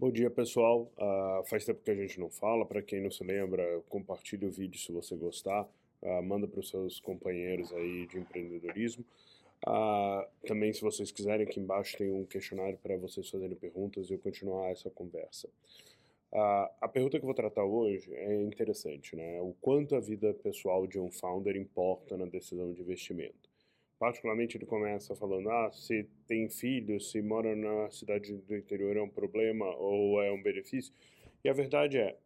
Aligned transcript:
Bom 0.00 0.10
dia, 0.10 0.30
pessoal. 0.30 0.90
Uh, 0.96 1.44
faz 1.46 1.66
tempo 1.66 1.82
que 1.84 1.90
a 1.90 1.94
gente 1.94 2.18
não 2.18 2.30
fala. 2.30 2.64
Para 2.64 2.80
quem 2.80 3.02
não 3.02 3.10
se 3.10 3.22
lembra, 3.22 3.82
compartilhe 3.86 4.46
o 4.46 4.50
vídeo 4.50 4.80
se 4.80 4.90
você 4.90 5.14
gostar. 5.14 5.68
Uh, 6.00 6.22
manda 6.22 6.48
para 6.48 6.58
os 6.58 6.70
seus 6.70 6.98
companheiros 7.00 7.70
aí 7.70 8.06
de 8.06 8.18
empreendedorismo. 8.18 9.04
Uh, 9.62 10.26
também, 10.46 10.72
se 10.72 10.80
vocês 10.80 11.12
quiserem, 11.12 11.46
aqui 11.46 11.60
embaixo 11.60 11.98
tem 11.98 12.10
um 12.10 12.24
questionário 12.24 12.78
para 12.82 12.96
vocês 12.96 13.28
fazerem 13.28 13.54
perguntas 13.54 14.08
e 14.08 14.14
eu 14.14 14.18
continuar 14.18 14.70
essa 14.70 14.88
conversa. 14.88 15.50
a 16.32 16.88
pergunta 16.88 17.18
que 17.18 17.22
eu 17.22 17.26
vou 17.26 17.34
tratar 17.34 17.64
hoje 17.64 18.10
é 18.14 18.42
interessante, 18.42 19.14
né? 19.14 19.38
O 19.42 19.54
quanto 19.60 19.94
a 19.94 20.00
vida 20.00 20.32
pessoal 20.32 20.86
de 20.86 20.98
um 20.98 21.10
founder 21.10 21.56
importa 21.56 22.16
na 22.16 22.24
decisão 22.24 22.72
de 22.72 22.80
investimento 22.80 23.49
particularmente 24.00 24.56
ele 24.56 24.64
começa 24.64 25.14
falando, 25.14 25.50
ah, 25.50 25.70
se 25.70 26.08
tem 26.26 26.48
filhos, 26.48 27.10
se 27.10 27.20
mora 27.20 27.54
na 27.54 27.90
cidade 27.90 28.32
do 28.32 28.56
interior 28.56 28.96
é 28.96 29.02
um 29.02 29.10
problema 29.10 29.66
ou 29.76 30.22
é 30.22 30.32
um 30.32 30.42
benefício. 30.42 30.92
E 31.44 31.50
a 31.50 31.52
verdade 31.52 31.98
é, 31.98 32.16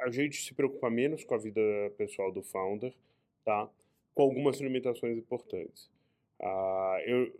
a 0.00 0.10
gente 0.10 0.42
se 0.42 0.54
preocupa 0.54 0.88
menos 0.88 1.22
com 1.22 1.34
a 1.34 1.38
vida 1.38 1.60
pessoal 1.98 2.32
do 2.32 2.42
founder, 2.42 2.94
tá? 3.44 3.68
Com 4.14 4.22
algumas 4.22 4.58
limitações 4.58 5.18
importantes. 5.18 5.90
Ah, 6.40 6.98
eu, 7.04 7.30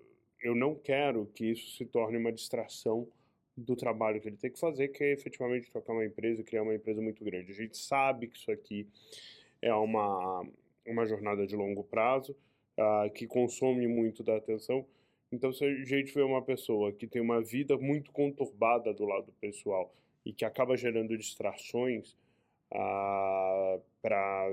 eu 0.42 0.54
não 0.54 0.74
quero 0.74 1.24
que 1.34 1.46
isso 1.46 1.78
se 1.78 1.86
torne 1.86 2.18
uma 2.18 2.32
distração 2.32 3.08
do 3.56 3.74
trabalho 3.74 4.20
que 4.20 4.28
ele 4.28 4.36
tem 4.36 4.50
que 4.50 4.60
fazer, 4.60 4.88
que 4.88 5.02
é 5.02 5.12
efetivamente 5.12 5.70
tocar 5.70 5.94
uma 5.94 6.04
empresa 6.04 6.42
e 6.42 6.44
criar 6.44 6.62
uma 6.62 6.74
empresa 6.74 7.00
muito 7.00 7.24
grande. 7.24 7.52
A 7.52 7.54
gente 7.54 7.78
sabe 7.78 8.28
que 8.28 8.36
isso 8.36 8.50
aqui 8.50 8.86
é 9.62 9.72
uma, 9.72 10.46
uma 10.86 11.06
jornada 11.06 11.46
de 11.46 11.56
longo 11.56 11.82
prazo, 11.82 12.36
uh, 12.78 13.10
que 13.12 13.26
consome 13.26 13.86
muito 13.86 14.22
da 14.22 14.36
atenção. 14.36 14.86
Então, 15.30 15.52
se 15.52 15.64
a 15.64 15.84
gente 15.84 16.14
vê 16.14 16.22
uma 16.22 16.42
pessoa 16.42 16.92
que 16.92 17.06
tem 17.06 17.20
uma 17.20 17.42
vida 17.42 17.76
muito 17.76 18.12
conturbada 18.12 18.92
do 18.94 19.04
lado 19.04 19.32
pessoal 19.40 19.92
e 20.24 20.32
que 20.32 20.44
acaba 20.44 20.76
gerando 20.76 21.16
distrações 21.16 22.16
uh, 22.72 23.80
para 24.00 24.48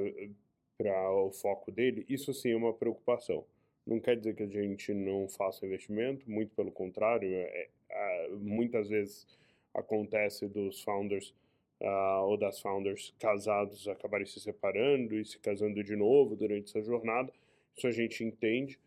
o 1.11 1.31
foco 1.31 1.71
dele, 1.71 2.05
isso 2.09 2.33
sim 2.33 2.52
é 2.52 2.55
uma 2.55 2.73
preocupação. 2.73 3.45
Não 3.85 3.99
quer 3.99 4.15
dizer 4.15 4.35
que 4.35 4.43
a 4.43 4.47
gente 4.47 4.93
não 4.93 5.27
faça 5.27 5.65
investimento, 5.65 6.30
muito 6.30 6.55
pelo 6.55 6.71
contrário, 6.71 7.30
é, 7.33 7.67
é, 7.89 8.30
muitas 8.31 8.89
vezes 8.89 9.27
acontece 9.73 10.47
dos 10.47 10.81
founders 10.81 11.33
uh, 11.81 12.23
ou 12.25 12.37
das 12.37 12.61
founders 12.61 13.13
casados 13.19 13.87
acabarem 13.87 14.25
se 14.25 14.39
separando 14.39 15.19
e 15.19 15.25
se 15.25 15.37
casando 15.39 15.83
de 15.83 15.95
novo 15.95 16.35
durante 16.35 16.69
essa 16.69 16.81
jornada, 16.81 17.31
isso 17.75 17.88
a 17.88 17.91
gente 17.91 18.23
entende, 18.23 18.79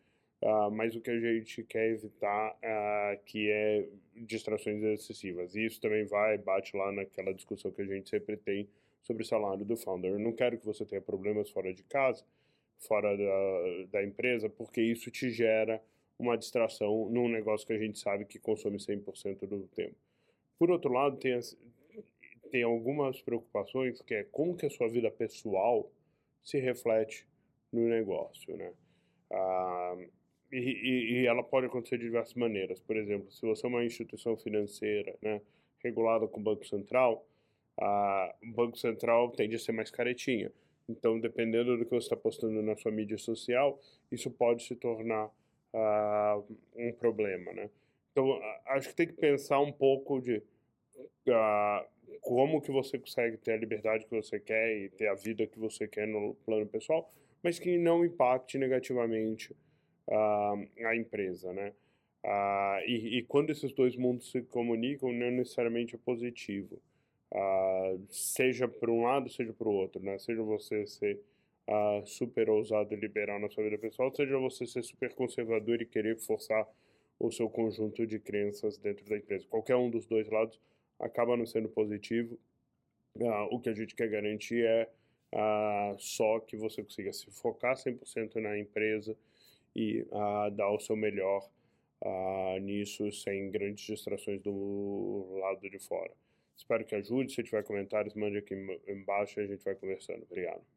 uh, 0.43 0.71
mas 0.71 0.95
o 0.95 1.01
que 1.01 1.11
a 1.11 1.19
gente 1.19 1.63
quer 1.65 1.91
evitar 1.91 2.53
uh, 2.53 3.25
que 3.25 3.51
é 3.51 3.89
distrações 4.15 4.83
excessivas. 4.83 5.55
E 5.55 5.67
isso 5.67 5.81
também 5.81 6.05
vai, 6.05 6.39
bate 6.39 6.77
lá 6.77 6.93
naquela 6.93 7.33
discussão 7.33 7.71
que 7.71 7.83
a 7.83 7.87
gente 7.87 8.09
sempre 8.09 8.37
tem 8.37 8.69
sobre 9.03 9.23
o 9.23 9.27
salário 9.27 9.65
do 9.65 9.77
founder. 9.77 10.13
Eu 10.13 10.19
não 10.19 10.33
quero 10.33 10.59
que 10.59 10.67
você 10.67 10.85
tenha 10.85 11.01
problemas 11.01 11.51
fora 11.51 11.73
de 11.73 11.83
casa, 11.85 12.25
fora 12.79 13.17
da, 13.17 13.87
da 13.93 14.05
empresa, 14.05 14.49
porque 14.49 14.81
isso 14.81 15.11
te 15.11 15.31
gera 15.31 15.81
uma 16.19 16.37
distração 16.37 17.09
num 17.11 17.29
negócio 17.29 17.67
que 17.67 17.73
a 17.73 17.79
gente 17.79 17.99
sabe 17.99 18.25
que 18.25 18.39
consome 18.39 18.79
100% 18.79 19.47
do 19.47 19.67
tempo. 19.69 19.95
Por 20.59 20.71
outro 20.71 20.93
lado, 20.93 21.17
tem, 21.19 21.35
as, 21.35 21.57
tem 22.51 22.63
algumas 22.63 23.21
preocupações 23.21 24.01
que 24.03 24.15
é 24.15 24.25
como 24.25 24.57
que 24.57 24.67
a 24.67 24.71
sua 24.71 24.89
vida 24.89 25.11
pessoal 25.11 25.91
se 26.43 26.59
reflete 26.59 27.27
no 27.77 27.89
negócio, 27.89 28.57
né? 28.57 28.73
Ah, 29.31 29.97
e, 30.53 31.23
e, 31.23 31.27
ela 31.27 31.43
pode 31.43 31.67
acontecer 31.67 31.99
de 31.99 32.05
diversas 32.05 32.35
maneiras. 32.35 32.81
Por 32.81 32.97
exemplo, 32.97 33.31
se 33.31 33.45
você 33.45 33.67
é 33.67 33.69
uma 33.69 33.85
instituição 33.85 34.37
financeira, 34.37 35.17
né, 35.21 35.41
regulada 35.83 36.27
com 36.29 36.41
o 36.41 36.43
Banco 36.43 36.65
Central, 36.67 37.27
ah, 37.79 38.35
o 38.43 38.53
Banco 38.53 38.79
Central 38.79 39.31
tende 39.33 39.57
a 39.57 39.59
ser 39.59 39.73
mais 39.73 39.91
caretinha. 39.91 40.53
Então, 40.89 41.19
dependendo 41.19 41.77
do 41.77 41.85
que 41.85 41.91
você 41.91 42.07
está 42.07 42.17
postando 42.17 42.63
na 42.63 42.77
sua 42.77 42.93
mídia 42.93 43.19
social, 43.19 43.79
isso 44.11 44.31
pode 44.31 44.63
se 44.63 44.77
tornar 44.77 45.31
ah, 45.75 46.41
um 46.77 46.93
problema, 46.93 47.53
né? 47.53 47.69
Então, 48.13 48.41
acho 48.67 48.89
que 48.89 48.95
tem 48.95 49.07
que 49.07 49.13
pensar 49.13 49.61
um 49.61 49.73
pouco 49.73 50.21
de 50.21 50.43
uh, 51.29 51.87
como 52.21 52.61
que 52.61 52.71
você 52.71 52.99
consegue 52.99 53.37
ter 53.37 53.53
a 53.53 53.57
liberdade 53.57 54.05
que 54.05 54.15
você 54.15 54.39
quer 54.39 54.77
e 54.77 54.89
ter 54.91 55.09
a 55.09 55.15
vida 55.15 55.47
que 55.47 55.59
você 55.59 55.87
quer 55.87 56.07
no 56.07 56.35
plano 56.45 56.67
pessoal, 56.67 57.13
mas 57.43 57.59
que 57.59 57.79
não 57.79 58.05
impacte 58.05 58.59
negativamente 58.59 59.53
uh, 60.09 60.87
a 60.87 60.97
empresa, 60.97 61.53
né? 61.53 61.73
Uh, 62.25 62.81
e, 62.87 63.19
e, 63.19 63.23
quando 63.23 63.51
esses 63.51 63.73
dois 63.73 63.97
mundos 63.97 64.33
se 64.33 64.43
comunicam, 64.43 65.13
não 65.13 65.31
necessariamente 65.31 65.95
é 65.95 65.99
positivo. 65.99 66.81
Uh, 67.33 68.03
seja 68.09 68.67
para 68.67 68.91
um 68.91 69.03
lado, 69.03 69.29
seja 69.29 69.53
para 69.53 69.69
o 69.69 69.73
outro, 69.73 70.03
né? 70.03 70.19
Seja 70.19 70.43
você 70.43 70.87
ser 70.87 71.21
uh, 71.69 72.05
super 72.07 72.49
ousado 72.51 72.93
e 72.93 72.97
liberal 72.97 73.39
na 73.39 73.49
sua 73.49 73.65
vida 73.65 73.79
pessoal, 73.79 74.13
seja 74.15 74.37
você 74.39 74.67
ser 74.67 74.83
super 74.83 75.15
conservador 75.15 75.81
e 75.81 75.87
querer 75.87 76.19
forçar 76.19 76.67
o 77.19 77.31
seu 77.31 77.49
conjunto 77.49 78.07
de 78.07 78.19
crenças 78.19 78.77
dentro 78.77 79.05
da 79.09 79.17
empresa. 79.17 79.47
Qualquer 79.49 79.77
um 79.77 79.89
dos 79.89 80.05
dois 80.07 80.29
lados 80.29 80.59
acaba 80.99 81.37
não 81.37 81.47
sendo 81.47 81.69
positivo. 81.69 82.39
o 83.51 83.61
que 83.61 83.69
a 83.69 83.75
gente 83.75 83.95
quer 83.95 84.09
garantir 84.09 84.65
é 84.65 84.89
uh, 85.35 85.99
só 85.99 86.41
que 86.41 86.57
você 86.57 86.83
consiga 86.83 87.13
se 87.13 87.31
focar 87.31 87.77
100% 87.77 88.37
na 88.37 88.59
empresa 88.59 89.17
e 89.75 90.03
uh, 90.11 90.51
dar 90.51 90.71
o 90.71 90.79
seu 90.79 90.97
melhor 90.97 91.49
uh, 92.03 92.59
nisso 92.61 93.11
sem 93.13 93.51
grandes 93.51 93.85
distrações 93.85 94.41
do 94.43 95.39
lado 95.41 95.69
de 95.69 95.79
fora. 95.79 96.13
Espero 96.57 96.85
que 96.85 96.95
ajude. 96.95 97.33
Se 97.33 97.43
tiver 97.43 97.63
comentários, 97.65 98.15
mande 98.15 98.39
aqui 98.39 98.55
embaixo 98.89 99.39
e 99.39 99.45
a 99.45 99.47
gente 99.47 99.65
vai 99.65 99.75
conversando. 99.75 100.23
Obrigado. 100.23 100.67